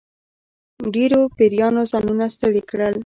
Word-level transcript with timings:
ډېرو 0.93 1.19
پیرانو 1.37 1.81
ځانونه 1.91 2.25
ستړي 2.35 2.61
کړل. 2.69 2.93